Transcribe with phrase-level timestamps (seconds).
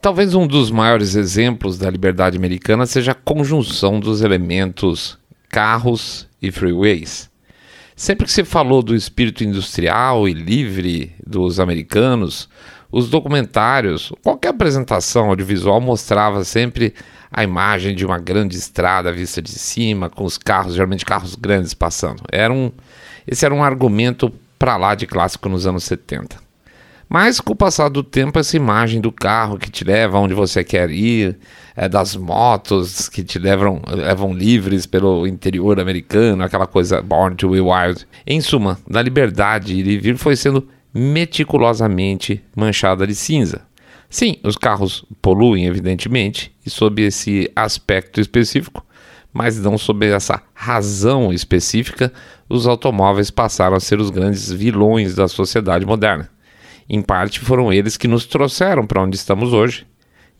[0.00, 5.18] Talvez um dos maiores exemplos da liberdade americana seja a conjunção dos elementos
[5.50, 7.28] carros e freeways.
[7.94, 12.48] Sempre que se falou do espírito industrial e livre dos americanos,
[12.90, 16.94] os documentários, qualquer apresentação audiovisual mostrava sempre
[17.30, 21.74] a imagem de uma grande estrada vista de cima, com os carros, geralmente carros grandes
[21.74, 22.22] passando.
[22.32, 22.72] Era um,
[23.26, 26.49] esse era um argumento para lá de clássico nos anos 70.
[27.12, 30.62] Mas com o passar do tempo, essa imagem do carro que te leva onde você
[30.62, 31.36] quer ir,
[31.74, 37.50] é, das motos que te levam, levam livres pelo interior americano, aquela coisa Born to
[37.50, 38.06] be Wild.
[38.24, 43.62] Em suma, da liberdade ir e vir foi sendo meticulosamente manchada de cinza.
[44.08, 48.86] Sim, os carros poluem, evidentemente, e sob esse aspecto específico,
[49.32, 52.12] mas não sob essa razão específica,
[52.48, 56.30] os automóveis passaram a ser os grandes vilões da sociedade moderna.
[56.92, 59.86] Em parte foram eles que nos trouxeram para onde estamos hoje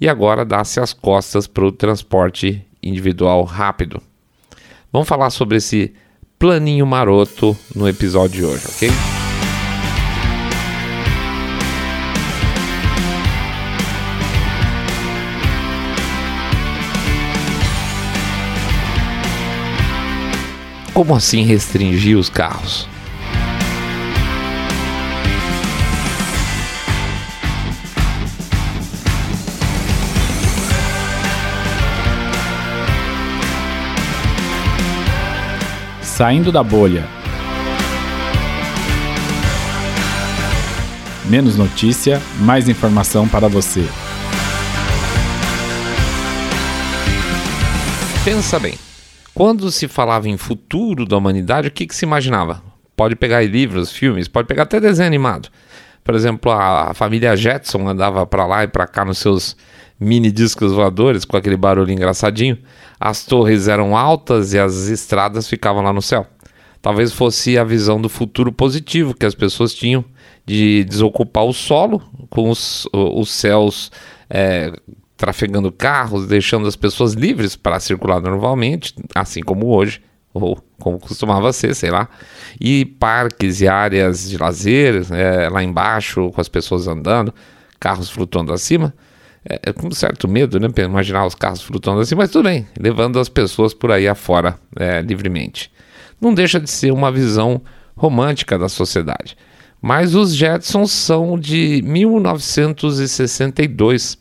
[0.01, 4.03] e agora dá-se as costas para o transporte individual rápido.
[4.93, 5.95] Vamos falar sobre esse
[6.41, 8.91] planinho maroto no episódio de hoje, ok?
[20.93, 22.90] Como assim restringir os carros?
[36.21, 37.09] Saindo da bolha.
[41.25, 43.83] Menos notícia, mais informação para você.
[48.23, 48.75] Pensa bem.
[49.35, 52.63] Quando se falava em futuro da humanidade, o que, que se imaginava?
[52.95, 55.49] Pode pegar livros, filmes, pode pegar até desenho animado.
[56.05, 59.57] Por exemplo, a, família Jetson andava para lá e para cá nos seus
[60.01, 62.57] mini discos voadores com aquele barulho engraçadinho.
[62.99, 66.27] As torres eram altas e as estradas ficavam lá no céu.
[66.81, 70.03] Talvez fosse a visão do futuro positivo que as pessoas tinham
[70.47, 73.93] de desocupar o solo com os, os céus
[74.31, 74.73] é,
[75.17, 80.01] trafegando carros, deixando as pessoas livres para circular normalmente, assim como hoje,
[80.33, 82.09] ou como costumava ser, sei lá,
[82.59, 87.35] e parques e áreas de lazer é, lá embaixo, com as pessoas andando,
[87.79, 88.95] carros flutuando acima.
[89.45, 90.69] É, é, com certo medo, né?
[90.85, 95.01] Imaginar os carros flutuando assim, mas tudo bem, levando as pessoas por aí afora é,
[95.01, 95.73] livremente.
[96.21, 97.63] Não deixa de ser uma visão
[97.97, 99.35] romântica da sociedade.
[99.81, 104.19] Mas os Jetsons são de 1962.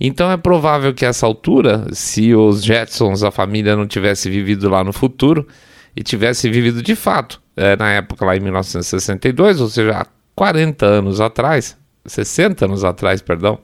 [0.00, 4.82] Então é provável que essa altura, se os Jetsons, a família, não tivesse vivido lá
[4.82, 5.46] no futuro
[5.94, 10.86] e tivesse vivido de fato, é, na época lá em 1962, ou seja, há 40
[10.86, 11.76] anos atrás,
[12.06, 13.60] 60 anos atrás, perdão,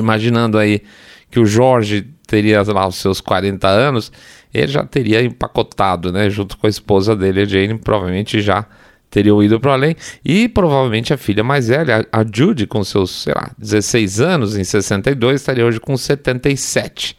[0.00, 0.82] imaginando aí
[1.30, 4.12] que o Jorge teria lá os seus 40 anos,
[4.52, 8.66] ele já teria empacotado, né, junto com a esposa dele, a Jane, provavelmente já
[9.10, 13.32] teriam ido para além, e provavelmente a filha mais velha, a Judy, com seus, sei
[13.34, 17.16] lá, 16 anos, em 62, estaria hoje com 77,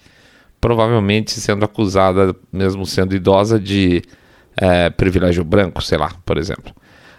[0.59, 4.02] provavelmente sendo acusada, mesmo sendo idosa, de
[4.58, 6.74] é, privilégio branco, sei lá, por exemplo.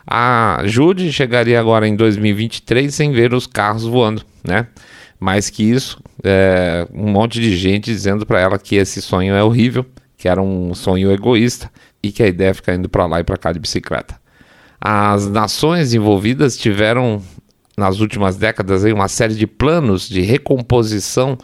[0.06, 4.66] A Judy chegaria agora em 2023 sem ver os carros voando, né?
[5.18, 9.42] Mais que isso, é, um monte de gente dizendo para ela que esse sonho é
[9.42, 9.84] horrível,
[10.16, 11.70] que era um sonho egoísta
[12.02, 14.20] e que a ideia é ficar indo para lá e para cá de bicicleta.
[14.80, 17.22] As nações envolvidas tiveram
[17.76, 21.36] nas últimas décadas aí, uma série de planos de recomposição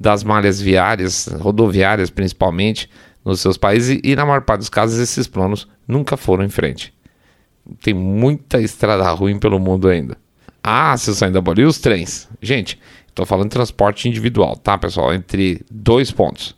[0.00, 2.88] das malhas viárias, rodoviárias principalmente,
[3.24, 6.92] nos seus países e, na maior parte dos casos, esses planos nunca foram em frente.
[7.82, 10.16] Tem muita estrada ruim pelo mundo ainda.
[10.62, 12.28] Ah, se ainda aboliu os trens.
[12.40, 12.78] Gente,
[13.14, 15.14] Estou falando de transporte individual, tá, pessoal?
[15.14, 16.56] Entre dois pontos.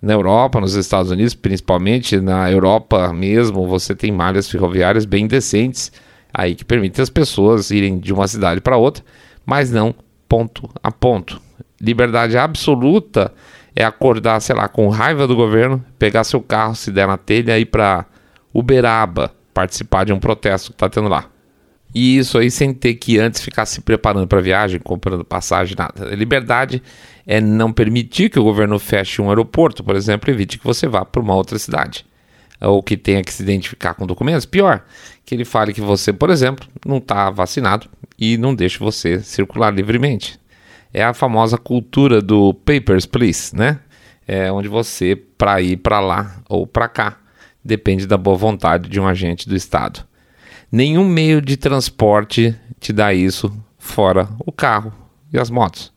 [0.00, 5.92] Na Europa, nos Estados Unidos, principalmente na Europa mesmo, você tem malhas ferroviárias bem decentes
[6.34, 9.04] aí que permitem as pessoas irem de uma cidade para outra,
[9.46, 9.94] mas não
[10.28, 11.40] ponto a ponto.
[11.80, 13.32] Liberdade absoluta
[13.76, 17.60] é acordar, sei lá, com raiva do governo, pegar seu carro, se der na telha,
[17.60, 18.06] ir para
[18.52, 21.26] Uberaba participar de um protesto que está tendo lá.
[21.94, 26.14] E isso aí sem ter que antes ficar se preparando para viagem, comprando passagem, nada.
[26.14, 26.82] Liberdade
[27.26, 31.04] é não permitir que o governo feche um aeroporto, por exemplo, evite que você vá
[31.04, 32.06] para uma outra cidade.
[32.60, 34.46] Ou que tenha que se identificar com documentos.
[34.46, 34.84] Pior,
[35.26, 39.70] que ele fale que você, por exemplo, não está vacinado e não deixe você circular
[39.70, 40.38] livremente.
[40.94, 43.80] É a famosa cultura do papers, please, né?
[44.26, 47.18] É onde você, para ir para lá ou para cá,
[47.64, 50.04] depende da boa vontade de um agente do Estado.
[50.72, 54.90] Nenhum meio de transporte te dá isso fora o carro
[55.30, 55.92] e as motos.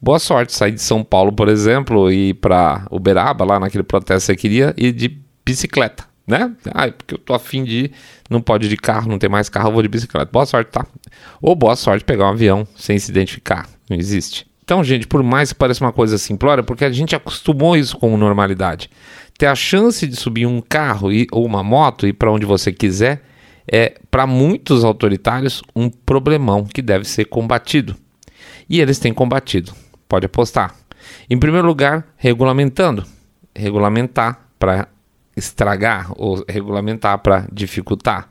[0.00, 0.52] boa sorte.
[0.52, 4.36] Sair de São Paulo, por exemplo, e ir para Uberaba, lá naquele protesto que você
[4.36, 6.54] queria, ir de bicicleta, né?
[6.72, 7.92] Ah, porque eu tô afim de ir,
[8.30, 10.30] não pode ir de carro, não tem mais carro, eu vou de bicicleta.
[10.30, 10.86] Boa sorte, tá?
[11.42, 13.68] Ou boa sorte pegar um avião sem se identificar.
[13.90, 14.46] Não existe.
[14.62, 18.16] Então, gente, por mais que pareça uma coisa simplória, porque a gente acostumou isso como
[18.16, 18.88] normalidade.
[19.36, 22.72] Ter a chance de subir um carro e, ou uma moto e para onde você
[22.72, 23.33] quiser
[23.70, 27.96] é, para muitos autoritários, um problemão que deve ser combatido.
[28.68, 29.72] E eles têm combatido,
[30.08, 30.74] pode apostar.
[31.28, 33.04] Em primeiro lugar, regulamentando.
[33.54, 34.88] Regulamentar para
[35.36, 38.28] estragar ou regulamentar para dificultar.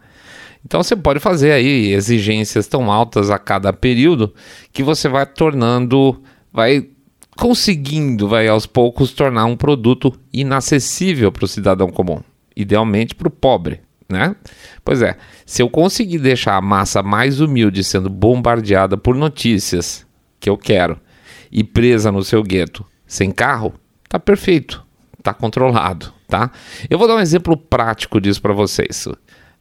[0.66, 4.34] Então você pode fazer aí exigências tão altas a cada período
[4.72, 6.22] que você vai tornando,
[6.52, 6.88] vai
[7.36, 12.22] conseguindo, vai aos poucos tornar um produto inacessível para o cidadão comum,
[12.56, 14.36] idealmente para o pobre, né?
[14.84, 20.06] Pois é, se eu conseguir deixar a massa mais humilde sendo bombardeada por notícias
[20.40, 21.00] que eu quero
[21.52, 23.74] e presa no seu gueto sem carro,
[24.10, 24.84] tá perfeito,
[25.22, 26.52] tá controlado, tá?
[26.90, 29.08] Eu vou dar um exemplo prático disso para vocês.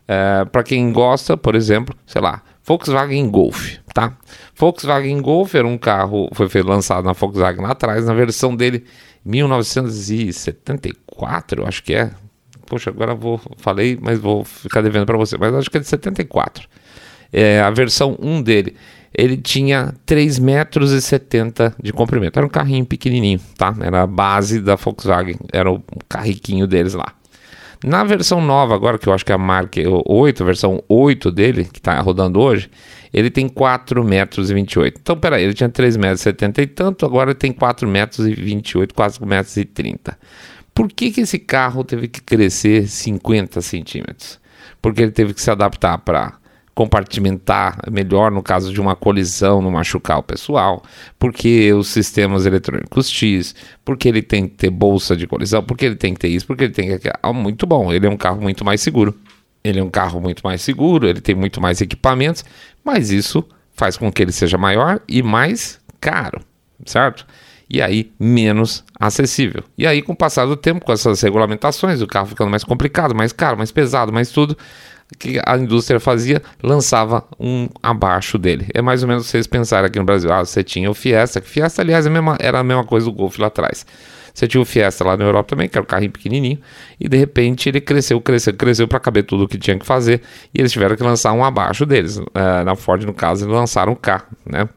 [0.09, 4.17] É, para quem gosta, por exemplo, sei lá, Volkswagen Golf, tá?
[4.57, 8.85] Volkswagen Golf era um carro, foi lançado na Volkswagen lá atrás, na versão dele
[9.25, 12.11] 1974, eu acho que é.
[12.73, 15.87] Poxa, agora vou falei, mas vou ficar devendo para você, mas acho que é de
[15.87, 16.67] 74.
[17.31, 18.75] É, a versão 1 dele,
[19.13, 20.91] ele tinha 3,70 metros
[21.83, 22.39] de comprimento.
[22.39, 23.75] Era um carrinho pequenininho, tá?
[23.79, 27.13] Era a base da Volkswagen, era o carriquinho deles lá.
[27.85, 29.75] Na versão nova agora, que eu acho que é a Mark
[30.07, 32.71] 8, a versão 8 dele, que está rodando hoje,
[33.13, 34.51] ele tem 4,28 metros.
[34.99, 40.17] Então, peraí, ele tinha 3,70 metros e tanto, agora ele tem 4,28 metros, 4,30 metros.
[40.75, 44.41] Por que, que esse carro teve que crescer 50 centímetros?
[44.81, 46.39] Porque ele teve que se adaptar para
[46.75, 50.83] compartimentar melhor no caso de uma colisão, não machucar o pessoal,
[51.19, 53.55] porque os sistemas eletrônicos X,
[53.85, 56.65] porque ele tem que ter bolsa de colisão, porque ele tem que ter isso, porque
[56.65, 57.11] ele tem que.
[57.23, 59.15] Ah, muito bom, ele é um carro muito mais seguro.
[59.65, 62.45] Ele é um carro muito mais seguro, ele tem muito mais equipamentos,
[62.85, 66.41] mas isso faz com que ele seja maior e mais caro,
[66.85, 67.25] certo?
[67.73, 69.65] E aí menos acessível.
[69.79, 73.15] E aí, com o passar do tempo, com essas regulamentações, o carro ficando mais complicado,
[73.15, 74.55] mais caro, mais pesado, mais tudo,
[75.19, 78.69] que a indústria fazia, lançava um abaixo dele.
[78.75, 81.49] É mais ou menos vocês pensarem aqui no Brasil, ah, você tinha o Fiesta, que
[81.49, 82.11] Fiesta, aliás, é
[82.41, 83.87] era a mesma coisa do Golf lá atrás.
[84.35, 86.59] Você tinha o Fiesta lá na Europa também, que era um carrinho pequenininho,
[87.01, 90.21] e de repente ele cresceu, cresceu, cresceu para caber tudo o que tinha que fazer,
[90.55, 92.19] e eles tiveram que lançar um abaixo deles.
[92.19, 94.69] Uh, na Ford, no caso, eles lançaram um K, né?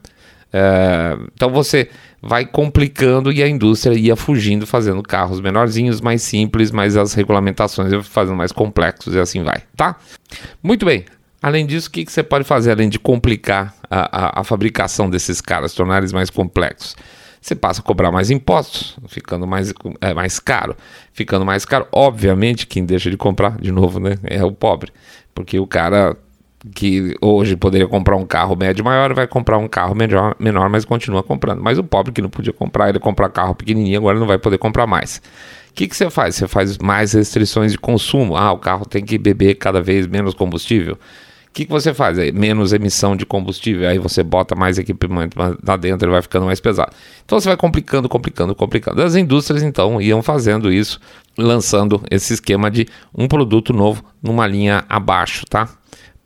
[0.46, 1.90] Uh, então você
[2.26, 8.06] vai complicando e a indústria ia fugindo, fazendo carros menorzinhos, mais simples, mas as regulamentações
[8.06, 9.96] fazendo mais complexos e assim vai, tá?
[10.62, 11.04] Muito bem.
[11.42, 15.08] Além disso, o que, que você pode fazer além de complicar a, a, a fabricação
[15.08, 16.96] desses caras, tornar eles mais complexos?
[17.40, 20.76] Você passa a cobrar mais impostos, ficando mais, é, mais caro.
[21.12, 24.90] Ficando mais caro, obviamente, quem deixa de comprar, de novo, né, é o pobre.
[25.32, 26.16] Porque o cara
[26.74, 30.84] que hoje poderia comprar um carro médio maior, vai comprar um carro menor, menor, mas
[30.84, 31.62] continua comprando.
[31.62, 34.58] Mas o pobre que não podia comprar, ele comprar carro pequenininho, agora não vai poder
[34.58, 35.20] comprar mais.
[35.70, 36.34] O que, que você faz?
[36.34, 38.36] Você faz mais restrições de consumo.
[38.36, 40.94] Ah, o carro tem que beber cada vez menos combustível.
[40.94, 42.18] O que, que você faz?
[42.32, 46.60] Menos emissão de combustível, aí você bota mais equipamento lá dentro, ele vai ficando mais
[46.60, 46.92] pesado.
[47.24, 49.02] Então você vai complicando, complicando, complicando.
[49.02, 51.00] As indústrias então iam fazendo isso,
[51.36, 55.66] lançando esse esquema de um produto novo numa linha abaixo, tá?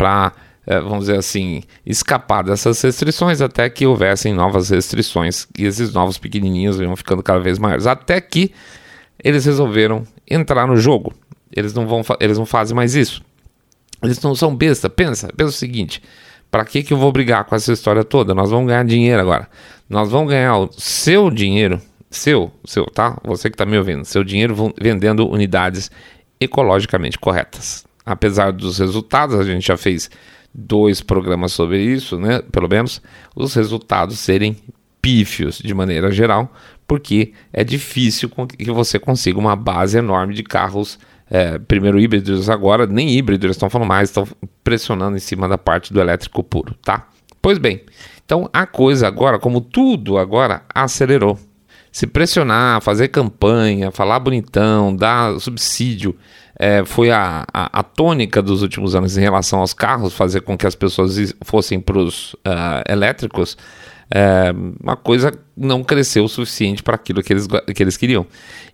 [0.01, 0.33] Para,
[0.67, 6.17] é, vamos dizer assim, escapar dessas restrições até que houvessem novas restrições e esses novos
[6.17, 7.87] pequenininhos iam ficando cada vez maiores.
[7.87, 8.51] Até que
[9.23, 11.13] eles resolveram entrar no jogo.
[11.55, 13.23] Eles não, vão, eles não fazem mais isso.
[14.03, 14.89] Eles não são besta.
[14.89, 16.03] Pensa, pensa o seguinte:
[16.51, 18.35] para que, que eu vou brigar com essa história toda?
[18.35, 19.51] Nós vamos ganhar dinheiro agora.
[19.87, 21.79] Nós vamos ganhar o seu dinheiro,
[22.11, 23.19] seu, seu, tá?
[23.25, 25.91] Você que está me ouvindo, seu dinheiro vendendo unidades
[26.41, 30.11] ecologicamente corretas apesar dos resultados, a gente já fez
[30.53, 32.43] dois programas sobre isso, né?
[32.51, 33.01] Pelo menos
[33.35, 34.57] os resultados serem
[35.01, 36.53] pífios de maneira geral,
[36.87, 40.99] porque é difícil que você consiga uma base enorme de carros,
[41.31, 44.27] é, primeiro híbridos, agora nem híbridos eles estão falando mais, estão
[44.65, 47.09] pressionando em cima da parte do elétrico puro, tá?
[47.41, 47.83] Pois bem,
[48.25, 51.39] então a coisa agora, como tudo agora, acelerou.
[51.93, 56.15] Se pressionar, fazer campanha, falar bonitão, dar subsídio,
[56.59, 60.57] é, foi a, a, a, tônica dos últimos anos em relação aos carros, fazer com
[60.57, 63.57] que as pessoas fossem para os uh, elétricos,
[64.13, 64.53] é,
[64.83, 68.27] uma coisa não cresceu o suficiente para aquilo que eles, que eles queriam.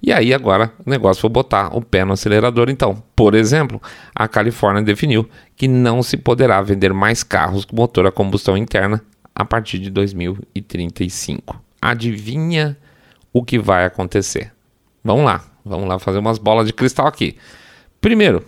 [0.02, 2.70] E aí agora o negócio foi botar o pé no acelerador.
[2.70, 3.80] Então, por exemplo,
[4.14, 9.02] a Califórnia definiu que não se poderá vender mais carros com motor a combustão interna
[9.34, 11.62] a partir de 2035.
[11.82, 12.76] Adivinha
[13.30, 14.50] o que vai acontecer?
[15.04, 17.36] Vamos lá, vamos lá fazer umas bolas de cristal aqui.
[18.06, 18.44] Primeiro,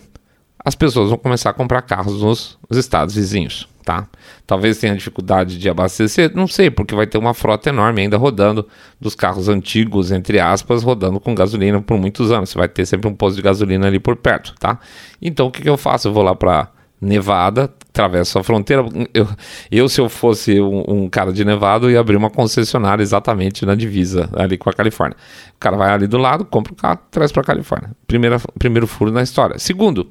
[0.63, 4.07] as pessoas vão começar a comprar carros nos, nos estados vizinhos, tá?
[4.47, 8.65] Talvez tenha dificuldade de abastecer, não sei, porque vai ter uma frota enorme ainda rodando
[9.01, 12.51] dos carros antigos, entre aspas, rodando com gasolina por muitos anos.
[12.51, 14.79] Você vai ter sempre um posto de gasolina ali por perto, tá?
[15.21, 16.07] Então o que, que eu faço?
[16.07, 16.69] Eu vou lá para
[17.01, 18.85] Nevada, atravesso a fronteira.
[19.13, 19.27] Eu,
[19.69, 23.75] eu se eu fosse um, um, cara de Nevada, ia abrir uma concessionária exatamente na
[23.75, 25.17] divisa, ali com a Califórnia.
[25.55, 27.91] O cara vai ali do lado, compra o carro, traz para a Califórnia.
[28.07, 29.59] Primeira, primeiro furo na história.
[29.59, 30.09] Segundo,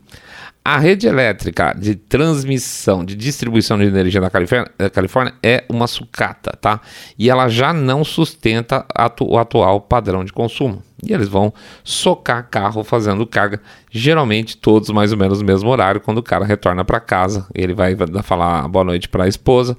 [0.65, 6.53] a rede elétrica de transmissão, de distribuição de energia na Califórnia, Califórnia é uma sucata,
[6.61, 6.81] tá?
[7.19, 10.83] E ela já não sustenta atu o atual padrão de consumo.
[11.03, 11.53] E eles vão
[11.85, 16.45] socar carro fazendo carga, geralmente todos mais ou menos no mesmo horário, quando o cara
[16.45, 17.47] retorna para casa.
[17.55, 19.77] Ele vai falar boa noite para a esposa,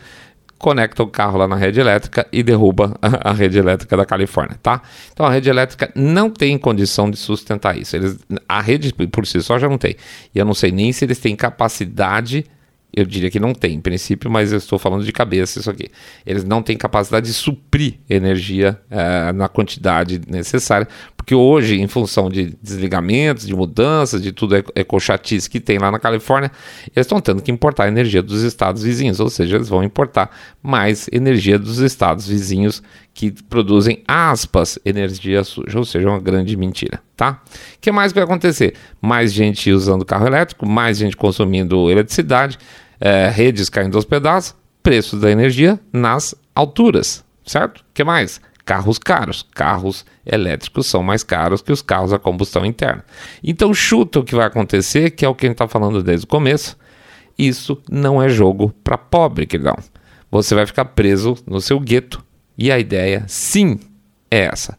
[0.57, 4.57] conecta o carro lá na rede elétrica e derruba a, a, rede elétrica da Califórnia,
[4.61, 4.81] tá?
[5.11, 7.95] Então a rede elétrica não tem condição de sustentar isso.
[7.95, 9.95] Eles, a rede por si só já não tem.
[10.33, 12.45] E eu não sei nem se eles têm capacidade
[12.91, 15.89] eu diria que não tem, em princípio, mas eu estou falando de cabeça isso aqui.
[16.25, 20.87] Eles não têm capacidade de suprir energia é, na quantidade necessária,
[21.19, 25.99] porque hoje, em função de desligamentos, de mudanças, de tudo ecochatice que tem lá na
[25.99, 26.49] Califórnia,
[26.95, 30.31] eles estão tendo que importar energia dos estados vizinhos, ou seja, eles vão importar
[30.63, 32.81] mais energia dos estados vizinhos
[33.13, 37.43] que produzem, aspas, energia suja, ou seja, uma grande mentira, tá?
[37.75, 38.75] O que mais vai acontecer?
[39.01, 42.57] Mais gente usando carro elétrico, mais gente consumindo eletricidade,
[42.97, 47.79] é, redes caindo aos pedaços, preço da energia nas alturas, certo?
[47.79, 48.39] O que mais?
[48.69, 53.03] Carros caros, carros elétricos são mais caros que os carros a combustão interna.
[53.43, 56.25] Então chuta o que vai acontecer, que é o que a gente está falando desde
[56.25, 56.77] o começo.
[57.35, 59.75] Isso não é jogo para pobre, queridão.
[60.29, 62.23] Você vai ficar preso no seu gueto
[62.55, 63.79] e a ideia, sim,
[64.29, 64.77] é essa: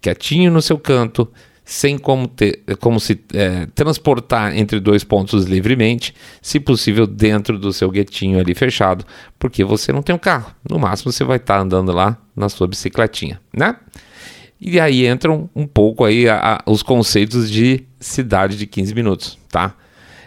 [0.00, 1.30] quietinho no seu canto,
[1.68, 7.74] sem como, ter, como se é, transportar entre dois pontos livremente, se possível dentro do
[7.74, 9.04] seu guetinho ali fechado,
[9.38, 10.50] porque você não tem um carro.
[10.66, 13.76] No máximo você vai estar tá andando lá na sua bicicletinha, né?
[14.58, 19.38] E aí entram um pouco aí a, a, os conceitos de cidade de 15 minutos,
[19.50, 19.74] tá?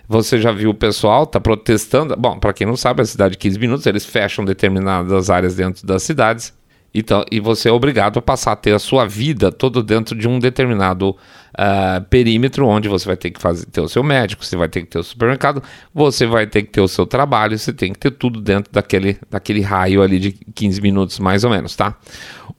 [0.08, 2.16] Você já viu o pessoal tá protestando?
[2.16, 5.88] Bom, para quem não sabe, a cidade de 15 minutos, eles fecham determinadas áreas dentro
[5.88, 6.54] das cidades
[6.94, 10.28] então, e você é obrigado a passar a ter a sua vida todo dentro de
[10.28, 11.16] um determinado
[11.54, 14.82] uh, perímetro, onde você vai ter que fazer, ter o seu médico, você vai ter
[14.82, 15.62] que ter o supermercado,
[15.94, 19.18] você vai ter que ter o seu trabalho, você tem que ter tudo dentro daquele,
[19.30, 21.96] daquele raio ali de 15 minutos, mais ou menos, tá?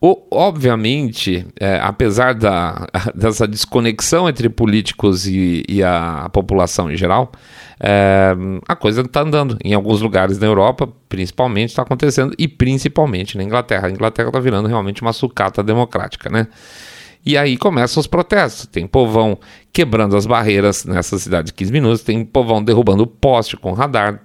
[0.00, 7.32] O, obviamente, é, apesar da, dessa desconexão entre políticos e, e a população em geral,
[7.78, 8.34] é,
[8.66, 9.56] a coisa está andando.
[9.64, 13.88] Em alguns lugares na Europa, principalmente, está acontecendo, e principalmente na Inglaterra.
[13.88, 16.46] A Inglaterra está virando realmente uma sucata democrática, né?
[17.25, 18.67] E aí começam os protestos.
[18.67, 19.38] Tem povão
[19.73, 24.21] quebrando as barreiras nessa cidade de 15 minutos, tem povão derrubando poste com radar.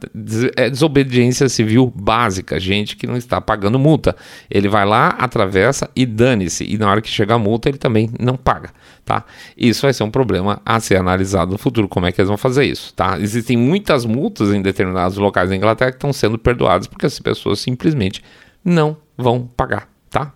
[0.56, 4.16] É desobediência civil básica, gente que não está pagando multa.
[4.50, 6.66] Ele vai lá, atravessa e dane-se.
[6.66, 8.72] E na hora que chega a multa, ele também não paga.
[9.06, 9.24] Tá?
[9.56, 12.38] Isso vai ser um problema a ser analisado no futuro, como é que eles vão
[12.38, 13.18] fazer isso, tá?
[13.18, 17.60] Existem muitas multas em determinados locais da Inglaterra que estão sendo perdoadas porque as pessoas
[17.60, 18.22] simplesmente
[18.66, 20.33] não vão pagar, tá?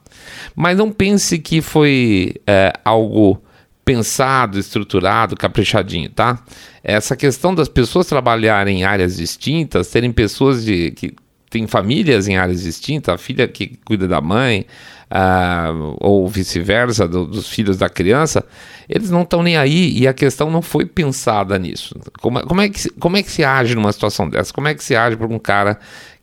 [0.56, 3.42] Mas não pense que foi é, algo
[3.84, 6.40] pensado, estruturado, caprichadinho, tá?
[6.84, 11.14] Essa questão das pessoas trabalharem em áreas distintas, terem pessoas de, que
[11.50, 14.66] têm famílias em áreas distintas, a filha que cuida da mãe,
[15.12, 18.46] uh, ou vice-versa, do, dos filhos da criança,
[18.88, 21.94] eles não estão nem aí e a questão não foi pensada nisso.
[22.22, 24.54] Como, como, é que, como é que se age numa situação dessa?
[24.54, 25.78] Como é que se age para um cara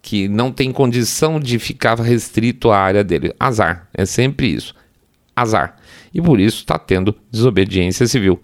[0.08, 3.34] que não tem condição de ficar restrito à área dele.
[3.38, 4.74] Azar, é sempre isso.
[5.36, 5.76] Azar.
[6.14, 8.40] E por isso está tendo desobediência civil.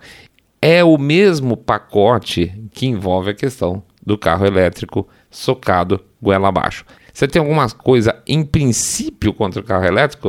[0.60, 6.84] É o mesmo pacote que envolve a questão do carro elétrico socado goela abaixo.
[7.14, 10.28] Você tem alguma coisa em princípio contra o carro elétrico?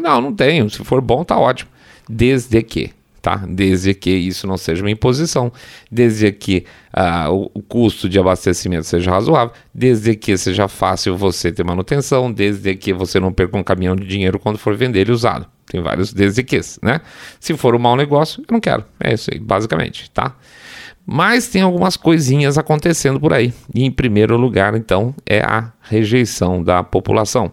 [0.00, 0.70] Não, não tenho.
[0.70, 1.68] Se for bom, tá ótimo.
[2.08, 2.92] Desde que
[3.24, 3.42] tá?
[3.48, 5.50] Desde que isso não seja uma imposição,
[5.90, 11.64] desde que uh, o, custo de abastecimento seja razoável, desde que seja fácil você ter
[11.64, 15.46] manutenção, desde que você não perca um caminhão de dinheiro quando for vender ele usado.
[15.66, 17.00] Tem vários desde que, né?
[17.40, 18.84] Se for um mau negócio, eu não quero.
[19.00, 20.36] É isso aí, basicamente, tá?
[21.06, 23.54] Mas tem algumas coisinhas acontecendo por aí.
[23.74, 27.50] E em primeiro lugar, então, é a rejeição da população.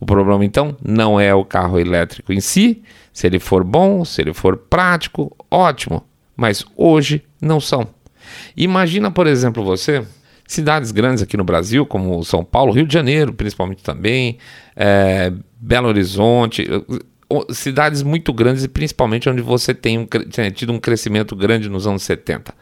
[0.00, 4.22] O problema, então, não é o carro elétrico em si, se ele for bom, se
[4.22, 6.04] ele for prático, ótimo.
[6.36, 7.88] Mas hoje não são.
[8.56, 10.04] Imagina, por exemplo, você,
[10.46, 14.38] cidades grandes aqui no Brasil, como São Paulo, Rio de Janeiro, principalmente também,
[14.76, 16.66] é, Belo Horizonte,
[17.50, 20.06] cidades muito grandes e principalmente onde você tem, um,
[20.54, 22.54] tido um crescimento grande nos anos 70.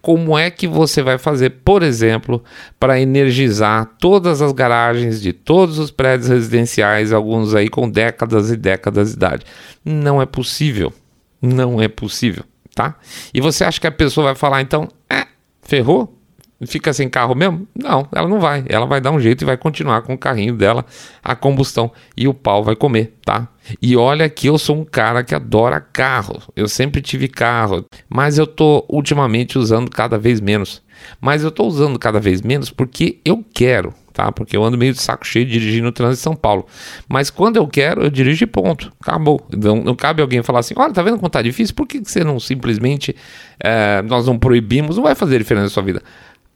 [0.00, 2.42] Como é que você vai fazer, por exemplo,
[2.78, 8.56] para energizar todas as garagens de todos os prédios residenciais, alguns aí com décadas e
[8.56, 9.44] décadas de idade?
[9.84, 10.92] Não é possível.
[11.40, 12.96] Não é possível, tá?
[13.32, 15.26] E você acha que a pessoa vai falar então, é,
[15.62, 16.17] ferrou?
[16.66, 17.68] Fica sem carro mesmo?
[17.74, 18.64] Não, ela não vai.
[18.68, 20.84] Ela vai dar um jeito e vai continuar com o carrinho dela
[21.22, 23.48] a combustão e o pau vai comer, tá?
[23.80, 26.42] E olha que eu sou um cara que adora carro.
[26.56, 30.82] Eu sempre tive carro, mas eu tô ultimamente usando cada vez menos.
[31.20, 34.32] Mas eu tô usando cada vez menos porque eu quero, tá?
[34.32, 36.66] Porque eu ando meio de saco cheio dirigindo no trânsito de São Paulo.
[37.08, 38.92] Mas quando eu quero, eu dirijo e ponto.
[39.00, 39.46] Acabou.
[39.56, 41.74] Não, não cabe alguém falar assim: olha, tá vendo como tá difícil?
[41.76, 43.14] Por que você não simplesmente
[43.62, 44.96] é, nós não proibimos?
[44.96, 46.02] Não vai fazer diferença na sua vida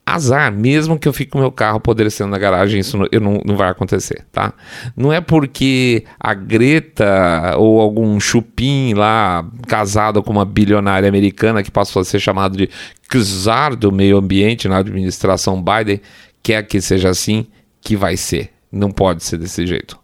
[0.05, 3.55] azar, mesmo que eu fique com meu carro apodrecendo na garagem, isso não, não, não,
[3.55, 4.53] vai acontecer, tá?
[4.97, 11.71] Não é porque a Greta ou algum chupim lá casado com uma bilionária americana que
[11.71, 12.69] passou a ser chamado de
[13.09, 16.01] czar do meio ambiente na administração Biden
[16.41, 17.47] quer que seja assim
[17.79, 18.49] que vai ser.
[18.71, 20.02] Não pode ser desse jeito.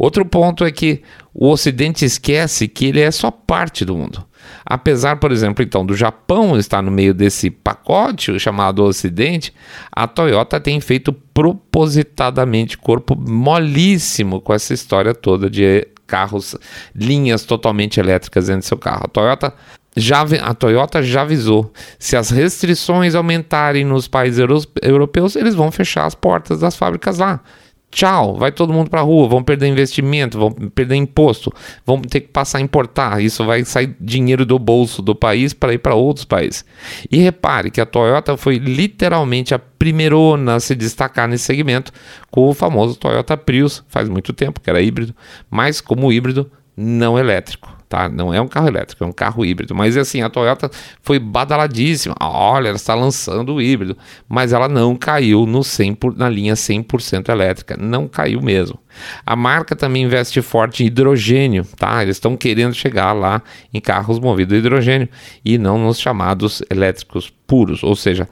[0.00, 1.02] Outro ponto é que
[1.34, 4.24] o Ocidente esquece que ele é só parte do mundo.
[4.64, 9.52] Apesar, por exemplo, então, do Japão estar no meio desse pacote chamado Ocidente,
[9.92, 16.56] a Toyota tem feito propositadamente corpo molíssimo com essa história toda de carros,
[16.94, 19.02] linhas totalmente elétricas dentro do seu carro.
[19.04, 19.52] A Toyota
[19.94, 24.42] já, a Toyota já avisou: se as restrições aumentarem nos países
[24.80, 27.42] europeus, eles vão fechar as portas das fábricas lá.
[27.90, 31.52] Tchau, vai todo mundo para a rua, vão perder investimento, vão perder imposto,
[31.84, 33.20] vão ter que passar a importar.
[33.20, 36.64] Isso vai sair dinheiro do bolso do país para ir para outros países.
[37.10, 41.92] E repare que a Toyota foi literalmente a primeirona a se destacar nesse segmento
[42.30, 45.14] com o famoso Toyota Prius, faz muito tempo que era híbrido,
[45.50, 48.08] mas como híbrido não elétrico tá?
[48.08, 49.74] Não é um carro elétrico, é um carro híbrido.
[49.74, 50.70] Mas assim, a Toyota
[51.02, 52.14] foi badaladíssima.
[52.20, 56.54] Olha, ela está lançando o híbrido, mas ela não caiu no 100 por, na linha
[56.54, 58.78] 100% elétrica, não caiu mesmo.
[59.26, 62.00] A marca também investe forte em hidrogênio, tá?
[62.00, 63.42] Eles estão querendo chegar lá
[63.74, 65.08] em carros movidos a hidrogênio
[65.44, 68.28] e não nos chamados elétricos puros, ou seja,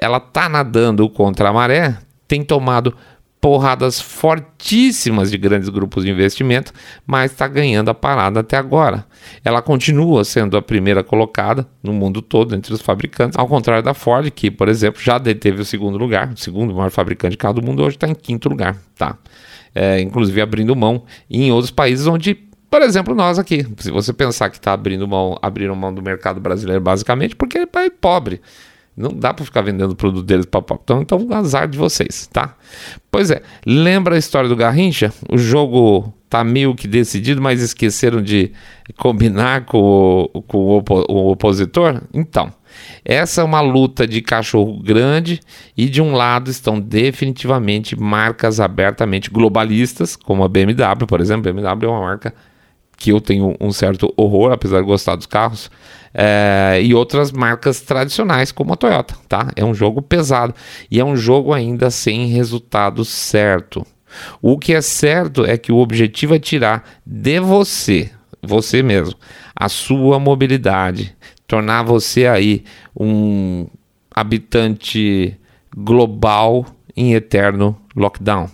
[0.00, 1.98] ela tá nadando contra a maré,
[2.28, 2.96] tem tomado
[3.42, 6.72] porradas fortíssimas de grandes grupos de investimento,
[7.04, 9.04] mas está ganhando a parada até agora.
[9.44, 13.94] Ela continua sendo a primeira colocada no mundo todo entre os fabricantes, ao contrário da
[13.94, 17.54] Ford, que, por exemplo, já deteve o segundo lugar, o segundo maior fabricante de carro
[17.54, 19.18] do mundo, hoje está em quinto lugar, tá?
[19.74, 22.38] É, inclusive abrindo mão em outros países onde
[22.70, 26.40] por exemplo, nós aqui, se você pensar que está abrindo mão, abrindo mão do mercado
[26.40, 28.40] brasileiro basicamente porque é pobre.
[28.96, 32.56] Não dá para ficar vendendo o produto deles para então, então azar de vocês, tá?
[33.10, 35.12] Pois é, lembra a história do Garrincha?
[35.30, 38.52] O jogo tá meio que decidido, mas esqueceram de
[38.98, 42.02] combinar com o, com o, opo, o opositor?
[42.12, 42.52] Então,
[43.02, 45.40] essa é uma luta de cachorro grande
[45.76, 51.48] e de um lado estão definitivamente marcas abertamente globalistas, como a BMW, por exemplo.
[51.50, 52.34] A BMW é uma marca
[53.02, 55.68] que eu tenho um certo horror, apesar de gostar dos carros,
[56.14, 59.50] é, e outras marcas tradicionais como a Toyota, tá?
[59.56, 60.54] É um jogo pesado
[60.88, 63.84] e é um jogo ainda sem resultado certo.
[64.40, 68.08] O que é certo é que o objetivo é tirar de você,
[68.40, 69.16] você mesmo,
[69.52, 71.12] a sua mobilidade,
[71.44, 72.62] tornar você aí
[72.96, 73.66] um
[74.14, 75.36] habitante
[75.76, 76.64] global
[76.96, 78.48] em eterno lockdown.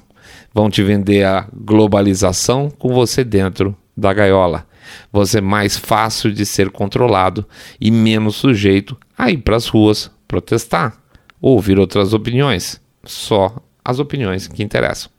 [0.55, 4.65] Vão te vender a globalização com você dentro da gaiola.
[5.13, 7.45] Você é mais fácil de ser controlado
[7.81, 10.97] e menos sujeito a ir para as ruas protestar,
[11.41, 15.11] ouvir outras opiniões, só as opiniões que interessam.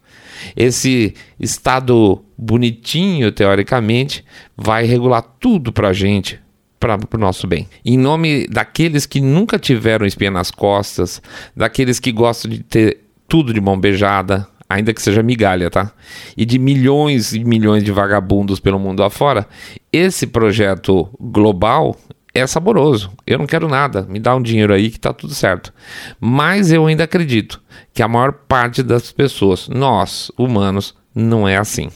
[0.56, 4.24] Esse estado bonitinho, teoricamente,
[4.56, 6.40] vai regular tudo para a gente,
[6.80, 7.68] para o nosso bem.
[7.84, 11.22] Em nome daqueles que nunca tiveram espinha nas costas,
[11.54, 15.92] daqueles que gostam de ter tudo de mão beijada, ainda que seja migalha, tá?
[16.38, 19.48] E de milhões e milhões de vagabundos pelo mundo afora,
[19.92, 21.98] esse projeto global
[22.34, 23.12] é saboroso.
[23.26, 25.74] Eu não quero nada, me dá um dinheiro aí que tá tudo certo.
[26.20, 27.60] Mas eu ainda acredito
[27.94, 31.90] que a maior parte das pessoas, nós, humanos, não é assim.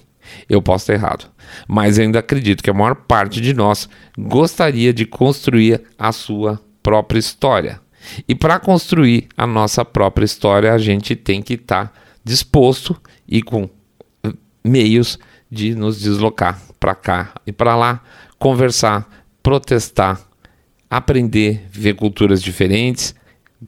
[0.50, 1.30] Eu posso estar errado,
[1.68, 6.60] mas eu ainda acredito que a maior parte de nós gostaria de construir a sua
[6.82, 7.80] própria história.
[8.28, 13.42] E para construir a nossa própria história, a gente tem que estar tá disposto e
[13.42, 13.70] com
[14.64, 15.20] meios
[15.52, 18.04] de nos deslocar para cá e para lá,
[18.40, 20.20] conversar, protestar,
[20.90, 23.16] aprender, ver culturas diferentes,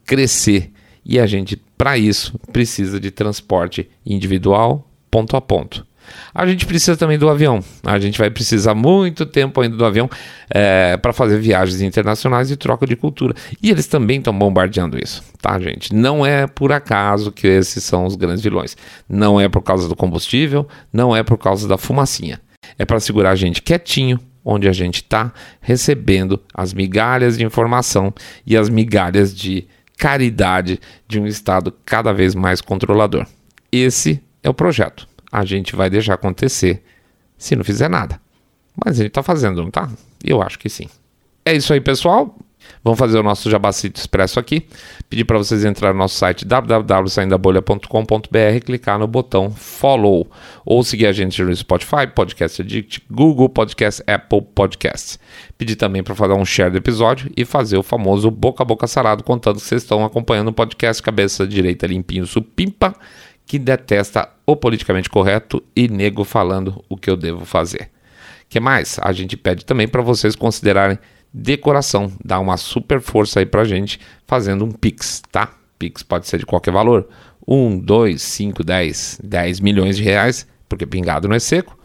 [0.04, 0.72] crescer.
[1.04, 5.86] E a gente, para isso, precisa de transporte individual, ponto a ponto.
[6.34, 7.62] A gente precisa também do avião.
[7.84, 10.08] A gente vai precisar muito tempo ainda do avião
[10.50, 13.34] é, para fazer viagens internacionais e troca de cultura.
[13.62, 15.94] E eles também estão bombardeando isso, tá, gente?
[15.94, 18.76] Não é por acaso que esses são os grandes vilões.
[19.08, 22.40] Não é por causa do combustível, não é por causa da fumacinha.
[22.78, 28.14] É para segurar a gente quietinho, onde a gente está recebendo as migalhas de informação
[28.46, 29.66] e as migalhas de
[29.96, 33.26] caridade de um Estado cada vez mais controlador.
[33.72, 35.08] Esse é o projeto.
[35.36, 36.82] A gente vai deixar acontecer
[37.36, 38.18] se não fizer nada.
[38.74, 39.86] Mas a gente está fazendo, não tá?
[40.24, 40.88] Eu acho que sim.
[41.44, 42.34] É isso aí, pessoal.
[42.82, 44.66] Vamos fazer o nosso Jabacito Expresso aqui.
[45.10, 50.26] Pedir para vocês entrar no nosso site www.saindabolha.com.br, clicar no botão Follow
[50.64, 55.18] ou seguir a gente no Spotify, Podcast Addict, Google Podcast, Apple Podcasts.
[55.58, 58.86] Pedir também para fazer um share do episódio e fazer o famoso boca a boca
[58.86, 62.94] sarado, contando que vocês estão acompanhando o podcast Cabeça Direita Limpinho Supimpa,
[63.46, 67.90] que detesta o politicamente correto e nego falando o que eu devo fazer.
[68.48, 68.98] que mais?
[69.02, 70.98] A gente pede também para vocês considerarem
[71.32, 72.12] decoração.
[72.24, 75.52] Dá uma super força aí pra gente fazendo um Pix, tá?
[75.78, 77.08] Pix pode ser de qualquer valor.
[77.46, 81.78] 1, 2, 5, 10, 10 milhões de reais, porque pingado não é seco.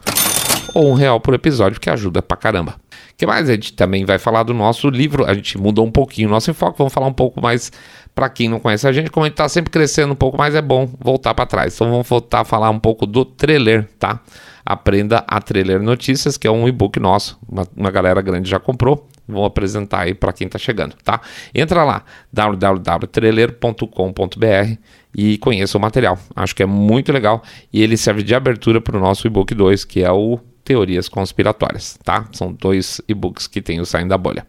[0.73, 2.75] Ou um real por episódio, que ajuda pra caramba.
[3.21, 3.47] Que mais?
[3.47, 5.25] A gente também vai falar do nosso livro.
[5.25, 6.79] A gente mudou um pouquinho o nosso enfoque.
[6.79, 7.71] Vamos falar um pouco mais
[8.15, 9.11] para quem não conhece a gente.
[9.11, 11.75] Como a gente tá sempre crescendo um pouco mais, é bom voltar para trás.
[11.75, 14.19] Então vamos voltar a falar um pouco do trailer, tá?
[14.65, 17.37] Aprenda a Trailer Notícias, que é um e-book nosso.
[17.47, 21.21] Uma, uma galera grande já comprou vou apresentar aí para quem está chegando, tá?
[21.53, 22.03] Entra lá,
[22.33, 24.77] www.trailer.com.br
[25.15, 26.17] e conheça o material.
[26.35, 29.85] Acho que é muito legal e ele serve de abertura para o nosso e-book 2,
[29.85, 32.27] que é o Teorias Conspiratórias, tá?
[32.31, 34.45] São dois e-books que tem o Saindo da Bolha.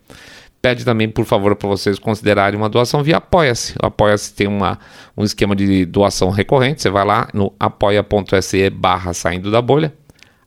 [0.61, 3.75] Pede também, por favor, para vocês considerarem uma doação via Apoia-se.
[3.83, 4.79] O Apoia-se tem uma,
[5.17, 6.83] um esquema de doação recorrente.
[6.83, 9.93] Você vai lá no apoia.se barra saindo da bolha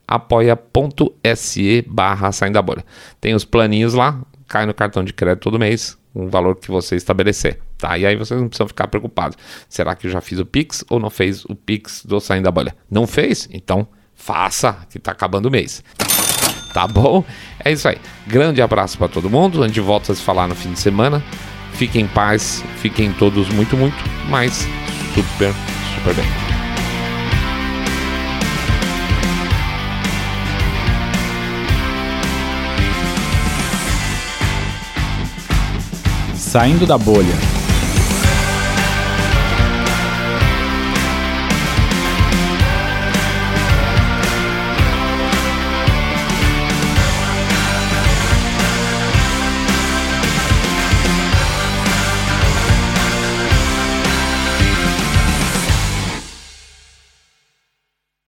[0.06, 2.84] apoia.se barra saindo da bolha.
[3.20, 6.96] Tem os planinhos lá, cai no cartão de crédito todo mês, um valor que você
[6.96, 7.98] estabelecer, tá?
[7.98, 9.36] E aí vocês não precisam ficar preocupados.
[9.68, 12.50] Será que eu já fiz o Pix ou não fez o Pix do Saindo da
[12.50, 12.74] Bolha?
[12.90, 13.48] Não fez?
[13.52, 15.84] Então faça, que tá acabando o mês.
[16.72, 17.24] Tá bom?
[17.64, 17.98] É isso aí.
[18.26, 19.62] Grande abraço para todo mundo.
[19.62, 21.22] A gente volta a se falar no fim de semana.
[21.72, 23.96] Fiquem em paz, fiquem todos muito, muito,
[24.28, 24.66] mas
[25.14, 25.52] super,
[25.94, 26.26] super bem.
[36.34, 37.55] Saindo da Bolha